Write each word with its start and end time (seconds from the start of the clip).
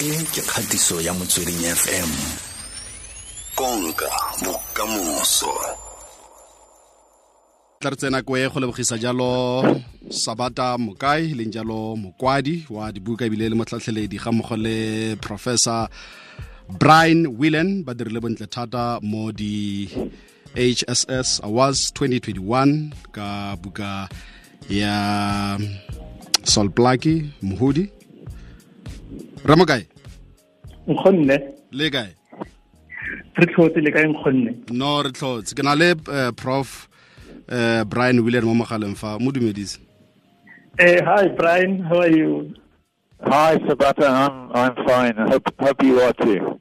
e 0.00 0.24
ke 0.32 0.40
kgatiso 0.40 0.96
ya 1.04 1.12
motsweding 1.12 1.60
fm 1.60 2.10
konka 3.52 4.08
bokamoso. 4.40 5.52
Tla 7.80 7.90
re 7.92 7.96
tsena 7.96 8.24
ko 8.24 8.32
e 8.40 8.48
go 8.48 8.60
lebogisa 8.60 8.96
jalo 8.96 9.60
sabata 10.08 10.80
mokai 10.80 11.36
leng 11.36 11.52
jalo 11.52 12.00
mokwadi 12.00 12.64
wa 12.72 12.88
dibuka 12.88 13.28
ebile 13.28 13.52
le 13.52 13.56
motlhatlheledi 13.60 14.16
ga 14.16 14.32
mmogo 14.32 14.56
le 14.56 14.76
professor 15.20 15.84
brian 16.80 17.28
willen 17.36 17.84
ba 17.84 17.92
dirile 17.92 18.24
bontle 18.24 18.48
thata 18.48 19.04
mo 19.04 19.28
di 19.32 19.84
hss 20.56 21.44
awards 21.44 21.92
2021 21.92 23.12
ka 23.12 23.52
buka 23.60 24.08
ya 24.72 24.96
solplaki 26.44 27.36
mohudi 27.44 27.84
re 29.44 29.56
mo 29.56 29.64
kae 29.68 29.89
nkgonne. 30.90 31.36
Le 31.72 31.90
kae? 31.90 32.14
Re 33.38 33.46
tlhotse 33.52 33.82
le 33.82 33.92
kae 33.94 34.08
nkgonne? 34.10 34.54
No 34.70 34.96
re 35.06 35.12
tlhotse 35.16 35.54
ke 35.56 35.66
na 35.66 35.74
le 35.78 35.92
uh, 35.94 36.30
prof 36.36 36.88
uh, 37.48 37.84
brian 37.84 38.20
Willan 38.24 38.48
mo 38.48 38.54
mogaleng 38.62 38.96
fa. 38.96 39.18
Mo 39.18 39.32
dumedise. 39.32 39.78
Eh 40.78 40.98
hi 41.04 41.28
brian. 41.38 41.80
How 41.88 42.02
are 42.06 42.10
you? 42.10 42.54
Hi, 43.22 43.56
Sabata. 43.68 44.08
I'm 44.08 44.50
I'm 44.56 44.74
fine. 44.86 45.18
I 45.18 45.30
hope 45.30 45.52
hope 45.60 45.82
you 45.82 46.00
are 46.00 46.12
too. 46.14 46.60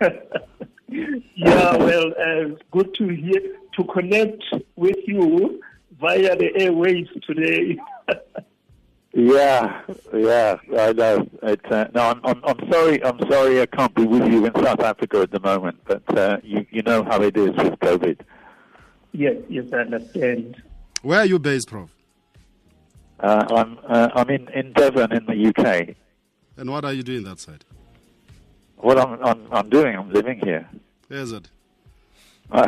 yeah 1.34 1.76
well 1.76 2.12
uh, 2.20 2.44
good 2.70 2.92
to 2.94 3.08
hear 3.08 3.40
to 3.76 3.84
connect 3.84 4.42
with 4.76 4.96
you 5.06 5.60
via 6.00 6.36
the 6.36 6.50
airwaves 6.58 7.10
today 7.26 7.78
Yeah, 9.16 9.82
yeah, 10.12 10.56
I 10.76 10.92
know. 10.92 11.28
It's, 11.44 11.64
uh, 11.70 11.88
no, 11.94 12.00
I'm, 12.10 12.20
I'm 12.24 12.40
I'm 12.44 12.70
sorry. 12.72 13.02
I'm 13.04 13.18
sorry. 13.30 13.60
I 13.62 13.66
can't 13.66 13.94
be 13.94 14.04
with 14.04 14.26
you 14.26 14.44
in 14.46 14.52
South 14.56 14.80
Africa 14.80 15.20
at 15.20 15.30
the 15.30 15.38
moment. 15.40 15.78
But 15.84 16.18
uh, 16.18 16.38
you 16.42 16.66
you 16.70 16.82
know 16.82 17.04
how 17.04 17.22
it 17.22 17.36
is 17.36 17.50
with 17.50 17.78
COVID. 17.88 18.18
yes 19.12 19.36
yes 19.48 19.64
i 19.72 19.76
understand 19.86 20.60
where 21.02 21.20
are 21.20 21.26
you 21.32 21.38
based 21.38 21.68
prof 21.74 21.90
Uh, 23.20 23.44
I'm 23.58 23.70
uh, 23.96 24.08
I'm 24.18 24.28
in, 24.36 24.48
in 24.60 24.72
Devon 24.72 25.10
in 25.18 25.24
the 25.30 25.38
UK. 25.50 25.94
and 26.58 26.66
what 26.74 26.84
are 26.84 26.92
you 26.98 27.04
doing 27.10 27.22
that 27.28 27.38
side 27.46 27.62
What 28.86 28.96
I'm 29.02 29.12
I'm, 29.28 29.40
I'm 29.58 29.68
doing, 29.76 29.92
I'm 30.00 30.10
living 30.18 30.38
here. 30.48 30.64
is 31.22 31.30
it 31.38 31.46
Uh, 32.50 32.66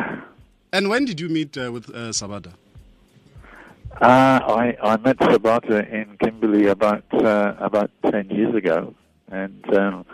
and 0.71 0.83
when 0.91 1.03
did 1.09 1.19
you 1.23 1.29
meet 1.39 1.51
uh, 1.57 1.69
with 1.75 1.85
uh, 1.89 2.11
sabata 2.19 2.53
Uh, 4.01 4.39
I 4.45 4.77
I 4.83 4.97
met 4.97 5.17
Sabata 5.17 5.91
in 5.91 6.17
Kimberley 6.19 6.67
about 6.67 7.03
uh, 7.13 7.55
about 7.57 7.89
ten 8.11 8.29
years 8.29 8.53
ago, 8.53 8.93
and 9.31 9.75
um, 9.75 10.05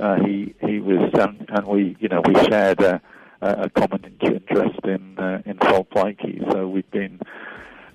uh, 0.00 0.16
he 0.24 0.54
he 0.60 0.78
was 0.78 1.12
um, 1.18 1.44
and 1.48 1.66
we 1.66 1.96
you 1.98 2.08
know 2.08 2.22
we 2.24 2.34
shared 2.44 2.80
a, 2.80 3.00
a 3.40 3.70
common 3.70 4.04
interest 4.20 4.78
in 4.84 5.18
uh, 5.18 5.42
in 5.46 5.58
Sol 5.62 5.84
Plaatje, 5.84 6.48
so 6.52 6.68
we've 6.68 6.88
been 6.92 7.18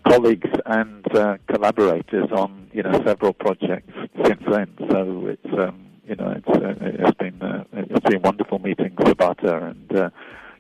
colleagues 0.06 0.50
and 0.66 1.06
uh, 1.16 1.38
collaborators 1.48 2.30
on 2.34 2.70
you 2.73 2.84
know 2.84 3.02
several 3.06 3.32
projects 3.32 3.94
since 4.26 4.44
then. 4.45 4.67
So 4.90 5.28
it's 5.28 5.54
um, 5.58 5.86
you 6.06 6.16
know 6.17 6.32
it's 6.32 6.50
uh, 6.50 6.76
it's 6.82 7.17
been 7.17 7.42
uh, 7.42 7.64
it's 7.72 8.10
been 8.10 8.22
wonderful 8.23 8.60
meeting 8.60 8.92
Sabata, 8.98 9.72
and 9.72 10.12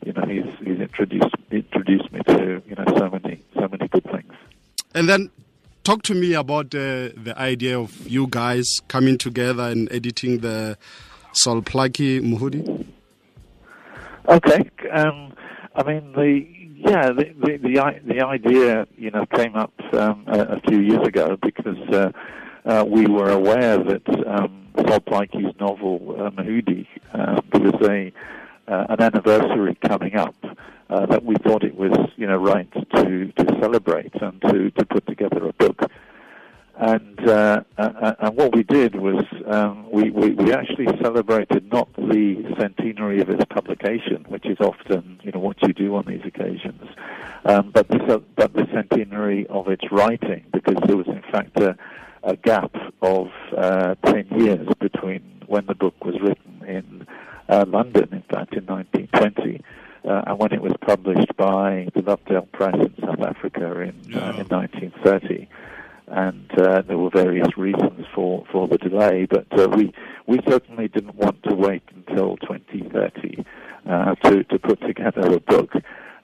you 0.05 0.13
know 0.13 0.25
he's 0.25 0.45
he's 0.65 0.79
introduced 0.79 1.35
introduced 1.51 2.09
me 2.13 2.21
to 2.27 2.61
you 2.65 2.75
know 2.75 2.85
so 2.97 3.09
many 3.09 3.43
so 3.55 3.67
many 3.67 3.89
good 3.89 4.05
things. 4.05 4.28
And 4.95 5.07
then 5.07 5.29
talk 5.83 6.01
to 6.03 6.15
me 6.15 6.33
about 6.33 6.73
uh, 6.73 7.09
the 7.15 7.33
idea 7.37 7.79
of 7.79 8.07
you 8.07 8.27
guys 8.27 8.81
coming 8.87 9.17
together 9.17 9.63
and 9.63 9.91
editing 9.91 10.39
the 10.39 10.77
Sol 11.31 11.61
Plaatje 11.61 12.21
Mhudi. 12.21 12.87
Okay. 14.27 14.69
Um, 14.91 15.33
I 15.75 15.83
mean, 15.83 16.11
the 16.13 16.45
yeah, 16.75 17.11
the 17.11 17.25
the 17.39 17.57
the, 17.57 17.99
the 18.05 18.25
idea 18.25 18.87
you 18.97 19.11
know 19.11 19.25
came 19.27 19.55
up 19.55 19.73
um, 19.93 20.23
a, 20.27 20.39
a 20.39 20.59
few 20.67 20.79
years 20.79 21.05
ago 21.07 21.37
because 21.41 21.77
uh, 21.93 22.11
uh, 22.65 22.83
we 22.87 23.05
were 23.05 23.29
aware 23.29 23.77
that 23.77 24.07
um, 24.27 24.67
Sol 24.75 24.99
Plaatje's 24.99 25.59
novel 25.59 26.15
uh, 26.19 26.29
Mhudi 26.31 26.87
uh, 27.13 27.41
there 27.51 27.61
was 27.61 27.89
a 27.89 28.11
uh, 28.71 28.85
an 28.89 29.01
anniversary 29.01 29.77
coming 29.87 30.15
up 30.15 30.35
uh, 30.89 31.05
that 31.07 31.23
we 31.23 31.35
thought 31.43 31.63
it 31.63 31.75
was 31.75 31.95
you 32.17 32.27
know 32.27 32.37
right 32.37 32.71
to 32.95 33.28
celebrate 33.59 34.13
and 34.21 34.41
to 34.41 34.71
to 34.71 34.85
put 34.85 35.05
together 35.07 35.47
a 35.47 35.53
book. 35.53 35.91
And 36.77 37.19
uh, 37.27 37.63
and 37.77 38.37
what 38.37 38.55
we 38.55 38.63
did 38.63 38.95
was 38.95 39.25
um, 39.47 39.91
we, 39.91 40.11
we 40.11 40.31
we 40.31 40.53
actually 40.53 40.87
celebrated 41.01 41.69
not 41.69 41.91
the 41.93 42.55
centenary 42.57 43.19
of 43.19 43.29
its 43.29 43.43
publication, 43.49 44.23
which 44.29 44.45
is 44.45 44.57
often 44.61 45.19
you 45.21 45.33
know 45.33 45.39
what 45.39 45.61
you 45.61 45.73
do 45.73 45.95
on 45.95 46.05
these 46.07 46.21
occasions, 46.23 46.81
um, 47.43 47.71
but 47.71 47.89
the 47.89 48.23
but 48.37 48.53
the 48.53 48.65
centenary 48.73 49.45
of 49.47 49.67
its 49.67 49.83
writing, 49.91 50.45
because 50.53 50.77
there 50.87 50.95
was 50.95 51.07
in 51.07 51.21
fact 51.29 51.59
a, 51.59 51.75
a 52.23 52.37
gap 52.37 52.73
of 53.01 53.27
uh, 53.57 53.95
ten 54.05 54.25
years 54.37 54.65
between 54.79 55.21
when 55.47 55.65
the 55.65 55.75
book 55.75 56.05
was 56.05 56.15
written 56.21 56.63
in 56.65 57.07
uh, 57.49 57.65
London, 57.67 58.07
in 58.13 58.21
fact, 58.21 58.53
in 58.53 58.65
1920. 58.67 59.61
Uh, 60.05 60.23
and 60.27 60.39
when 60.39 60.53
it 60.53 60.61
was 60.61 60.73
published 60.81 61.35
by 61.37 61.87
the 61.93 62.01
Lovedale 62.01 62.51
Press 62.51 62.75
in 62.75 62.93
South 63.01 63.21
Africa 63.21 63.81
in, 63.81 64.15
uh, 64.15 64.33
in 64.37 64.47
1930 64.47 65.47
and 66.09 66.49
uh, 66.59 66.81
there 66.81 66.97
were 66.97 67.09
various 67.11 67.55
reasons 67.57 68.05
for, 68.13 68.43
for 68.51 68.67
the 68.67 68.77
delay, 68.77 69.27
but 69.29 69.45
uh, 69.59 69.67
we 69.69 69.93
we 70.25 70.39
certainly 70.47 70.87
didn't 70.87 71.15
want 71.15 71.41
to 71.43 71.53
wait 71.53 71.83
until 71.95 72.37
2030 72.37 73.45
uh, 73.87 74.15
to 74.15 74.43
to 74.45 74.59
put 74.59 74.81
together 74.81 75.21
a 75.21 75.39
book. 75.39 75.71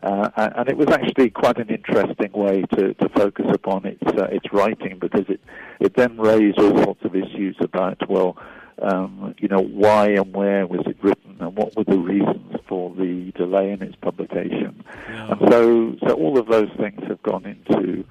Uh, 0.04 0.30
and 0.36 0.54
and 0.56 0.70
it 0.70 0.78
was 0.78 0.90
actually 0.90 1.30
quite 1.30 1.58
an 1.58 1.70
interesting 1.70 2.32
way 2.34 2.64
to, 2.74 2.94
to 2.96 3.10
focus 3.10 3.46
upon 3.54 3.86
its 3.86 4.04
uh, 4.18 4.26
its 4.32 4.46
writing 4.52 4.98
because 5.00 5.26
it 5.30 5.40
it 5.80 5.96
then 5.96 6.18
raised 6.18 6.58
all 6.60 6.84
sorts 6.84 7.04
of 7.06 7.16
issues 7.16 7.56
about 7.60 7.98
well, 8.10 8.38
um, 8.82 9.36
you 9.40 9.48
know, 9.48 9.62
why 9.62 10.10
and 10.10 10.34
where 10.34 10.68
was 10.68 10.82
it 10.86 10.98
written 11.02 11.38
and 11.40 11.56
what 11.56 11.76
were 11.76 11.84
the 11.84 11.98
reasons 11.98 12.56
for 12.68 12.94
the 12.96 13.32
delay 13.36 13.72
in 13.72 13.82
its 13.82 13.96
publication, 13.98 14.84
and 15.08 15.40
so 15.50 15.96
so 16.08 16.14
all 16.16 16.38
of 16.38 16.48
those 16.48 16.70
things 16.78 17.02
have 17.08 17.22
gone 17.24 17.46
into 17.46 18.04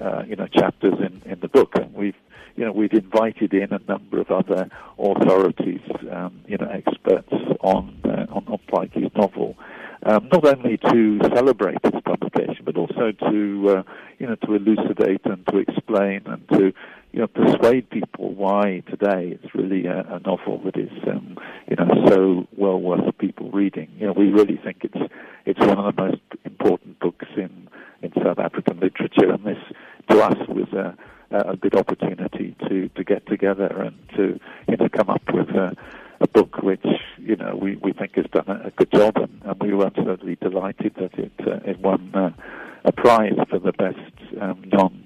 uh, 0.00 0.22
you 0.26 0.36
know 0.36 0.46
chapters 0.46 0.94
in, 0.98 1.22
in 1.30 1.40
the 1.40 1.48
book, 1.48 1.72
and 1.74 1.92
we've 1.94 2.16
you 2.56 2.64
know 2.64 2.72
we've 2.72 2.92
invited 2.92 3.52
in 3.52 3.72
a 3.72 3.80
number 3.88 4.20
of 4.20 4.30
other 4.30 4.68
authorities, 4.98 5.80
um, 6.10 6.40
you 6.46 6.56
know 6.56 6.68
experts 6.68 7.32
on 7.60 8.00
uh, 8.04 8.26
on, 8.30 8.44
on 8.46 8.58
Plaatje's 8.68 9.14
novel, 9.16 9.56
um, 10.04 10.28
not 10.32 10.44
only 10.46 10.76
to 10.76 11.20
celebrate 11.34 11.78
its 11.84 12.00
publication, 12.04 12.64
but 12.64 12.76
also 12.76 13.12
to 13.12 13.68
uh, 13.68 13.82
you 14.18 14.26
know 14.26 14.36
to 14.36 14.54
elucidate 14.54 15.24
and 15.24 15.46
to 15.48 15.58
explain 15.58 16.22
and 16.26 16.48
to 16.50 16.72
you 17.12 17.20
know 17.20 17.26
persuade 17.26 17.88
people 17.90 18.34
why 18.34 18.82
today 18.88 19.38
it's 19.42 19.54
really 19.54 19.86
a, 19.86 20.00
a 20.00 20.20
novel 20.20 20.60
that 20.64 20.76
is 20.76 20.90
um, 21.06 21.36
you 21.68 21.76
know 21.76 22.06
so 22.08 22.48
well 22.56 22.80
worth 22.80 23.16
people 23.18 23.50
reading. 23.50 23.90
You 23.98 24.06
know 24.06 24.12
we 24.12 24.30
really 24.30 24.58
think 24.62 24.78
it's 24.82 25.12
it's 25.44 25.60
one 25.60 25.78
of 25.78 25.94
the 25.94 26.02
most 26.02 26.22
important 26.44 26.98
books 27.00 27.26
in 27.36 27.68
in 28.02 28.12
South 28.22 28.38
African 28.38 28.80
literature, 28.80 29.30
and 29.30 29.44
this 29.44 29.58
to 30.10 30.20
us 30.20 30.48
was 30.48 30.72
a, 30.72 30.96
a 31.30 31.56
good 31.56 31.76
opportunity 31.76 32.56
to, 32.68 32.88
to 32.88 33.04
get 33.04 33.26
together 33.26 33.66
and 33.66 33.96
to 34.16 34.40
you 34.68 34.76
know 34.76 34.88
come 34.88 35.10
up 35.10 35.22
with 35.32 35.48
a, 35.50 35.76
a 36.20 36.28
book 36.28 36.62
which 36.62 36.84
you 37.18 37.36
know 37.36 37.54
we, 37.60 37.76
we 37.76 37.92
think 37.92 38.16
has 38.16 38.26
done 38.32 38.48
a, 38.48 38.68
a 38.68 38.70
good 38.70 38.90
job, 38.90 39.16
and, 39.16 39.42
and 39.44 39.60
we 39.60 39.74
were 39.74 39.86
absolutely 39.86 40.36
delighted 40.36 40.94
that 40.96 41.12
it 41.18 41.32
uh, 41.46 41.70
it 41.70 41.78
won 41.80 42.10
uh, 42.14 42.30
a 42.84 42.92
prize 42.92 43.38
for 43.48 43.58
the 43.58 43.72
best 43.72 44.40
um, 44.40 44.64
non 44.72 45.01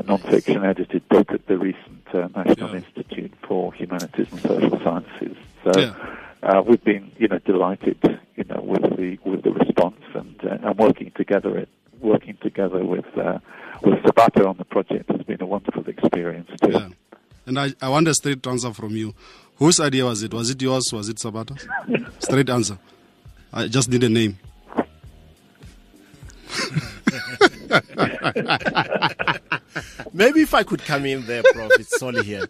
uh, 0.00 0.02
non-fiction 0.06 0.64
edited 0.64 1.08
book 1.08 1.30
at 1.32 1.46
the 1.46 1.58
recent 1.58 2.06
uh, 2.14 2.28
National 2.34 2.70
Yeah. 2.70 2.76
Institute 2.76 3.32
for 3.46 3.72
Humanities 3.74 4.26
and 4.32 4.40
Social 4.40 4.80
Sciences. 4.82 5.36
So 5.64 5.78
Yeah. 5.78 5.94
uh, 6.42 6.62
we've 6.66 6.82
been, 6.84 7.12
you 7.18 7.28
know, 7.28 7.38
delighted, 7.38 7.98
you 8.36 8.44
know, 8.44 8.60
with 8.62 8.82
the 8.96 9.18
with 9.24 9.42
the 9.42 9.52
response 9.52 10.00
and 10.14 10.34
uh, 10.44 10.58
and 10.68 10.78
working 10.78 11.12
together. 11.16 11.58
It 11.58 11.68
working 12.00 12.36
together 12.42 12.82
with 12.84 13.04
uh, 13.18 13.38
with 13.82 13.98
Sabata 14.04 14.46
on 14.48 14.56
the 14.56 14.64
project 14.64 15.10
has 15.10 15.22
been 15.22 15.42
a 15.42 15.46
wonderful 15.46 15.86
experience 15.88 16.48
too. 16.62 16.70
Yeah. 16.72 16.88
And 17.46 17.58
I, 17.58 17.72
I 17.82 17.88
want 17.88 18.06
a 18.08 18.14
straight 18.14 18.46
answer 18.46 18.72
from 18.72 18.96
you. 18.96 19.14
Whose 19.56 19.80
idea 19.80 20.04
was 20.04 20.22
it? 20.22 20.32
Was 20.32 20.50
it 20.50 20.62
yours? 20.62 20.90
Was 20.92 21.08
it 21.08 21.16
Sabata's? 21.16 21.66
straight 22.20 22.48
answer. 22.48 22.78
I 23.52 23.66
just 23.68 23.88
need 23.90 24.04
a 24.04 24.08
name. 24.08 24.38
Maybe 30.12 30.42
if 30.42 30.52
I 30.54 30.62
could 30.64 30.84
come 30.84 31.06
in 31.06 31.24
there, 31.26 31.42
Prof. 31.42 31.70
It's 31.78 31.98
Solly 31.98 32.24
here. 32.24 32.46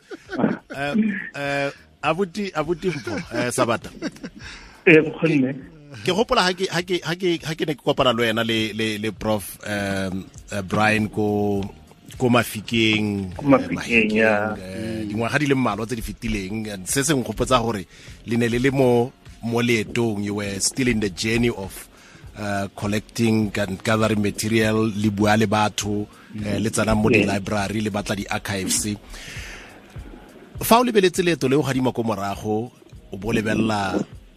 Um, 0.75 1.21
uh, 1.35 1.71
abuti 2.03 2.51
abuti 2.53 2.91
Mpho 2.91 3.15
uh, 3.15 3.51
sabata 3.53 3.91
eh 4.87 5.01
nkgonne 5.05 5.55
ke 6.05 6.13
gopola 6.17 6.43
ha 6.43 6.53
ke 6.57 6.65
ha 6.73 6.81
ke 6.83 7.01
ha 7.05 7.13
ke 7.15 7.37
ha 7.45 7.53
ke 7.55 7.65
ne 7.69 7.75
ke 7.77 7.83
kopana 7.85 8.13
le 8.17 8.23
wena 8.25 8.41
le 8.45 8.73
le 8.73 8.97
le 8.99 9.13
prof 9.13 9.59
um 9.67 10.25
uh, 10.53 10.63
Brian 10.65 11.09
ko 11.13 11.61
ko 12.17 12.29
mafikeng 12.33 13.37
Mafikeng, 13.45 14.09
ya. 14.17 14.57
Eh, 14.57 15.05
dingwaga 15.09 15.39
di 15.39 15.47
le 15.47 15.55
mmalwa 15.55 15.85
tse 15.87 15.97
di 16.01 16.03
fetileng 16.03 16.65
se 16.89 17.05
se 17.05 17.13
nkgopotsa 17.13 17.61
gore 17.61 17.85
le 18.27 18.37
ne 18.37 18.49
le 18.49 18.59
le 18.59 18.71
mo 18.73 19.13
mo 19.45 19.61
leetong 19.61 20.25
you 20.25 20.35
were 20.41 20.57
still 20.61 20.89
in 20.89 21.01
the 21.01 21.11
journey 21.13 21.51
of 21.53 21.89
uh, 22.41 22.67
collecting 22.75 23.53
and 23.61 23.83
gathering 23.85 24.23
material 24.23 24.89
le 24.89 25.11
bua 25.11 25.37
le 25.37 25.47
batho 25.47 26.09
eh, 26.45 26.59
le 26.59 26.71
tsana 26.71 26.95
mo 26.95 27.09
di-library 27.11 27.81
le 27.81 27.91
batla 27.91 28.15
di-archives. 28.15 28.97
Fa 30.61 30.79
o 30.81 30.85
lebeletse 30.85 31.23
leeto 31.23 31.49
le 31.49 31.57
o 31.57 31.63
gadima 31.63 31.93
ko 31.93 32.03
morago 32.03 32.73
o 33.13 33.17
bo 33.17 33.33
lebelela 33.33 33.95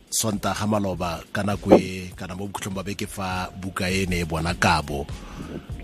sontaga 0.09 0.67
maloba 0.67 1.23
ka 1.31 1.44
nako 1.44 1.79
e 1.79 2.11
kana 2.15 2.35
mo 2.35 2.47
bokhutlhong 2.47 2.75
ba 2.75 2.83
beke 2.83 3.07
fa 3.07 3.50
buka 3.50 3.89
e 3.89 4.06
ne 4.06 4.21
e 4.21 4.25
bona 4.25 4.53
kabo. 4.53 5.06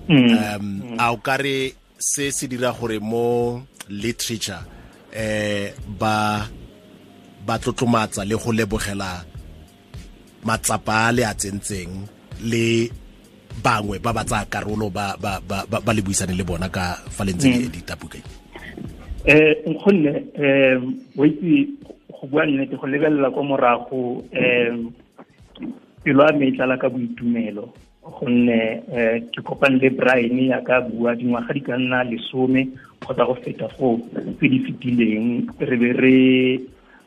Um 0.09 0.97
a 0.97 1.11
o 1.11 1.17
kare 1.17 1.73
se 1.97 2.31
se 2.31 2.47
dira 2.47 2.71
gore 2.71 2.99
mo 2.99 3.61
literature 3.89 4.59
eh 5.13 5.73
ba 5.87 6.45
ba 7.45 7.57
tlotlomatsa 7.57 8.25
le 8.25 8.35
go 8.35 8.51
lebogela 8.51 9.25
matsapa 10.45 11.07
a 11.07 11.11
le 11.11 11.23
a 11.25 11.33
tsentseng 11.33 11.91
le 12.51 12.89
bangwe 13.63 13.99
ba 13.99 14.13
ba 14.13 14.23
tsaya 14.23 14.45
karolo 14.45 14.89
ba 14.89 15.15
ba 15.19 15.39
ba 15.43 15.65
ba- 15.69 15.81
ba 15.83 15.91
le 15.93 16.01
buisane 16.01 16.33
le 16.37 16.43
bona 16.43 16.69
ka 16.69 16.95
fa 17.09 17.23
le 17.27 17.33
ntse 17.33 17.47
le 17.49 17.65
edita 17.67 17.95
um 17.99 18.09
e. 18.15 18.19
eh 19.25 19.53
nkgonne 19.67 20.13
um 20.39 20.81
o 21.17 21.25
itse 21.25 21.67
go 22.19 22.27
bua 22.27 22.45
nnete 22.45 22.75
go 22.79 22.87
lebelela 22.87 23.31
kwa 23.31 23.43
morago 23.43 24.23
um 24.31 24.91
pelo 26.03 26.23
a 26.23 26.31
me 26.31 26.51
tla 26.51 26.65
tlala 26.65 26.77
ka 26.77 26.89
boitumelo. 26.89 27.73
Gonne 28.03 28.81
um 28.87 29.19
ke 29.31 29.39
kopane 29.43 29.79
le 29.81 29.89
brian 29.91 30.39
ya 30.39 30.61
ka 30.63 30.81
bua 30.81 31.15
dingwaga 31.15 31.53
di 31.53 31.61
ka 31.61 31.75
nna 31.77 32.03
lesome 32.07 32.67
kgotsa 33.03 33.25
go 33.27 33.35
feta 33.43 33.67
foo 33.75 33.99
tse 34.39 34.47
di 34.47 34.59
fetileng. 34.63 35.47
Re 35.59 35.75
be 35.77 35.89
re 35.93 36.17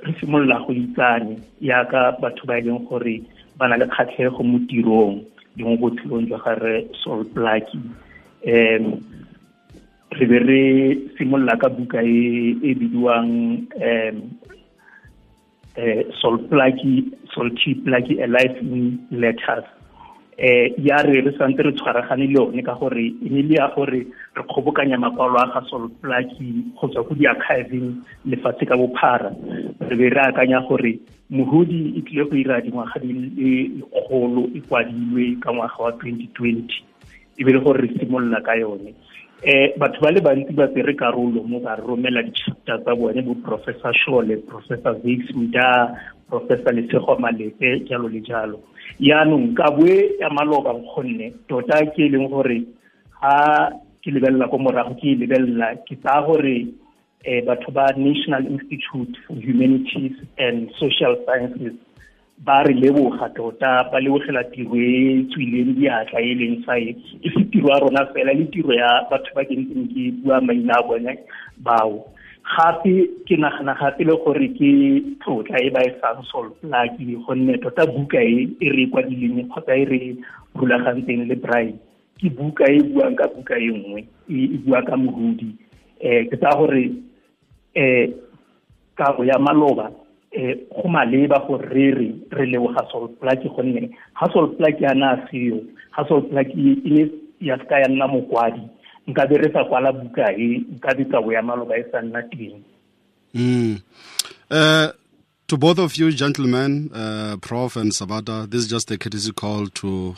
re 0.02 0.12
simolola 0.20 0.58
go 0.66 0.72
itsane 0.72 1.38
yaka 1.60 2.18
batho 2.20 2.46
ba 2.46 2.58
e 2.58 2.62
leng 2.62 2.82
gore 2.88 3.22
ba 3.58 3.68
na 3.68 3.76
le 3.76 3.86
kgatlhego 3.86 4.42
mo 4.42 4.58
tirong 4.68 5.22
le 5.56 5.62
mo 5.64 5.76
botshelong 5.76 6.26
jwa 6.28 6.38
gare 6.44 6.86
sol 7.02 7.24
plaki 7.34 7.78
um 8.46 8.84
re 10.18 10.24
be 10.26 10.38
re 10.38 10.62
simolola 11.16 11.56
ka 11.56 11.68
buka 11.68 12.02
e 12.02 12.56
e 12.62 12.74
bidiwang 12.74 13.62
um 13.78 14.16
uh, 15.78 16.02
sol 16.20 16.38
plaki 16.50 17.12
sol 17.34 17.50
plaki 17.84 18.18
a 18.22 18.26
life 18.26 18.58
in 18.60 18.98
letters 19.10 19.64
eh 20.38 20.72
ya 20.78 21.02
re 21.02 21.20
re 21.20 21.32
santse 21.36 21.62
re 21.62 21.72
tshwaragane 21.72 22.26
le 22.26 22.32
yone 22.32 22.62
ka 22.62 22.74
gore 22.74 23.04
e 23.04 23.28
ne 23.28 23.42
le 23.42 23.54
ya 23.54 23.68
gore 23.74 24.06
re 24.34 24.42
kgobokanya 24.48 24.98
makwalo 24.98 25.36
a 25.38 25.46
ga 25.52 25.60
solplaki 25.68 26.72
go 26.80 26.88
tswa 26.88 27.04
go 27.04 27.14
di-archiving 27.14 28.00
lefatshe 28.24 28.64
ka 28.66 28.76
bophara. 28.76 29.30
Re 29.80 29.96
be 29.96 30.08
re 30.08 30.20
akanya 30.20 30.64
gore 30.66 30.98
mohodi 31.30 31.98
e 31.98 32.02
tlile 32.02 32.24
go 32.24 32.36
ira 32.36 32.60
dingwaga 32.60 33.00
di 33.00 33.12
le 33.12 33.84
kgolo 33.92 34.48
e 34.56 34.60
kwadilwe 34.64 35.36
ka 35.40 35.52
ngwaga 35.52 35.78
wa 35.78 35.90
2020 35.90 36.80
e 37.36 37.44
be 37.44 37.52
le 37.52 37.60
gore 37.60 37.80
re 37.84 37.88
simolola 37.98 38.40
ka 38.40 38.56
yone. 38.56 38.94
Eh 39.44 39.74
batho 39.76 40.00
ba 40.00 40.10
le 40.10 40.20
bantsi 40.20 40.52
ba 40.54 40.68
tsere 40.68 40.94
karolo 40.94 41.42
mo 41.44 41.60
ba 41.60 41.76
romela 41.76 42.22
di-chapter 42.22 42.80
tsa 42.80 42.94
bone 42.94 43.20
bo 43.22 43.34
professor 43.44 43.92
shole 43.92 44.38
professor 44.48 44.96
vakes 45.02 45.34
mda 45.34 45.92
professor 46.30 46.72
lesego 46.72 47.18
malepe 47.18 47.84
jalo 47.84 48.08
le 48.08 48.22
jalo 48.22 48.71
yaanong 48.98 49.54
ka 49.54 49.70
bue 49.76 50.16
ya 50.20 50.30
maloba 50.30 50.72
nkgonne 50.72 51.32
tota 51.48 51.84
ke 51.94 52.06
e 52.06 52.12
leng 52.12 52.28
gore 52.28 52.58
ga 53.20 53.36
ke 54.02 54.10
lebelela 54.10 54.48
ko 54.48 54.58
morago 54.58 54.94
ke 55.00 55.14
e 55.14 55.18
lebelela 55.22 55.74
ke 55.86 55.96
tsaya 56.02 56.26
gore 56.26 56.56
um 57.26 57.40
batho 57.46 57.70
ba 57.72 57.86
national 57.96 58.46
institute 58.46 59.14
for 59.26 59.36
humanities 59.38 60.16
and 60.38 60.70
social 60.78 61.14
sciences 61.26 61.74
ba 62.42 62.62
re 62.66 62.74
leboga 62.74 63.30
tota 63.38 63.86
ba 63.90 63.98
lebogela 64.02 64.42
tiro 64.50 64.74
e 64.74 65.22
tswileng 65.30 65.78
diatla 65.78 66.18
e 66.18 66.34
leng 66.34 66.56
sae 66.66 66.90
e 67.22 67.28
se 67.30 67.42
tiro 67.54 67.70
ya 67.70 67.78
rona 67.78 68.02
fela 68.10 68.34
le 68.34 68.46
tiro 68.50 68.74
ya 68.74 69.06
batho 69.10 69.30
ba 69.34 69.44
ke 69.46 69.54
ntseng 69.54 69.86
ke 69.94 70.10
bua 70.22 70.40
maina 70.42 70.74
a 70.74 70.82
bone 70.82 71.14
bao 71.62 72.02
gape 72.42 72.94
ke 73.26 73.36
nagana 73.38 73.74
gape 73.80 74.02
le 74.04 74.14
gore 74.24 74.48
ke 74.58 74.70
tlotla 75.22 75.56
e 75.62 75.70
ba 75.70 75.80
e 75.86 75.90
fang 76.00 76.22
solplaki 76.30 77.16
gonne 77.26 77.58
tota 77.62 77.86
buka 77.86 78.20
e 78.20 78.48
e 78.60 78.68
re 78.68 78.86
kwadileng 78.92 79.48
kgotsa 79.48 79.76
e 79.76 79.84
re 79.84 80.00
rulagantseng 80.54 81.28
le 81.28 81.36
brian. 81.36 81.78
Ke 82.20 82.28
buka 82.30 82.66
e 82.66 82.82
buang 82.92 83.16
ka 83.16 83.26
buka 83.34 83.56
e 83.58 83.70
nngwe 83.70 84.00
e 84.28 84.36
e 84.54 84.58
bua 84.66 84.82
ka 84.82 84.96
mohudi 84.96 85.54
um 86.02 86.22
ke 86.30 86.36
tsaya 86.36 86.58
gore 86.58 86.84
um 87.76 88.06
kabo 88.96 89.24
ya 89.24 89.38
maloba 89.38 89.90
um 90.36 90.54
go 90.70 90.88
maleba 90.88 91.38
gore 91.46 91.66
re 91.70 91.90
re 91.94 92.08
re 92.30 92.44
leboga 92.46 92.84
solplaki 92.92 93.48
gonne 93.48 93.88
ga 94.18 94.26
solplaki 94.34 94.84
a 94.84 94.94
na 94.94 95.14
a 95.14 95.22
seo 95.30 95.62
ga 95.96 96.04
solplaki 96.08 96.80
e 96.84 96.90
ne 96.90 97.02
ya 97.40 97.58
seka 97.58 97.80
ya 97.80 97.88
nna 97.88 98.06
mokwadi 98.06 98.62
nka 99.08 99.26
be 99.28 99.36
re 99.38 99.52
sa 99.52 99.64
kwala 99.64 99.92
buka 99.92 100.32
e 100.36 100.64
nka 100.76 100.94
be 100.96 101.04
kabo 101.04 101.32
ya 101.32 101.42
maloba 101.42 101.76
e 101.78 101.84
sa 101.92 102.00
nna 102.00 102.22
teng 102.30 102.62
Mm. 103.34 103.80
Uh, 104.50 104.92
to 105.48 105.56
both 105.56 105.78
of 105.78 105.96
you, 105.96 106.12
gentlemen, 106.12 106.90
uh, 106.92 107.38
Prof 107.40 107.76
and 107.76 107.90
Sabata, 107.90 108.44
this 108.50 108.60
is 108.60 108.68
just 108.68 108.90
a 108.90 108.98
courtesy 108.98 109.32
call 109.32 109.68
to 109.68 110.14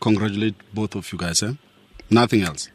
congratulate 0.00 0.54
both 0.72 0.94
of 0.94 1.12
you 1.12 1.18
guys. 1.18 1.42
Eh? 1.42 1.52
Nothing 2.10 2.42
else. 2.48 2.70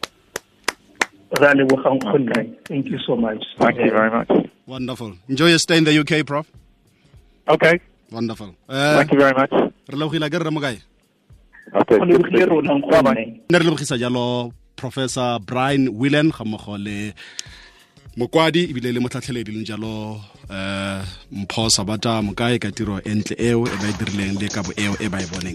re 1.42 1.48
a 1.48 1.54
lebogang 1.58 1.98
kgonne 2.04 2.54
thank 2.70 2.86
you 2.94 3.00
so 3.08 3.16
much 3.16 3.42
Thank 3.58 3.78
you 3.80 3.90
very 3.90 4.12
much. 4.12 4.30
Wonderful. 4.68 5.14
Enjoy 5.28 5.48
your 5.50 5.58
stay 5.58 5.78
in 5.78 5.84
the 5.86 5.98
UK, 6.02 6.24
Prof. 6.24 6.46
Okay. 7.50 7.80
Wonderful. 8.12 8.54
Uh, 8.70 8.98
Thank 8.98 9.12
you 9.14 9.18
very 9.20 9.34
much. 9.34 9.50
re 9.90 9.98
lebogile 9.98 10.30
ke 10.30 10.38
re 10.38 10.46
re 10.46 10.52
mo 10.52 10.62
kae 10.62 10.78
Okay. 11.82 11.98
go 11.98 12.06
good 12.06 12.10
lebogile 12.30 12.46
speaking. 12.46 12.92
rona 12.94 13.14
ne 13.50 13.58
re 13.58 13.66
lebogisa 13.66 13.98
jalo 13.98 14.54
professor 14.84 15.40
brian 15.50 15.84
willen 16.02 16.28
ga 16.36 16.44
mmogo 16.46 16.78
le 16.86 16.98
mokwadi 18.18 18.62
ebile 18.70 18.90
le 18.92 19.00
motlhatlheledi 19.00 19.52
leng 19.52 19.66
jalo 19.70 20.22
um 20.50 21.42
mpho 21.42 21.70
sabata 21.70 22.22
mokae 22.22 22.60
ka 22.64 22.70
tiro 22.72 22.96
entle 23.00 23.16
ntle 23.16 23.36
eo 23.50 23.62
e 23.74 23.76
ba 23.82 23.88
e 23.90 23.94
dirileng 24.00 24.36
le 24.42 24.48
kabo 24.56 24.72
eo 24.84 24.94
e 25.06 25.08
ba 25.10 25.20
e 25.22 25.28
boneng 25.32 25.52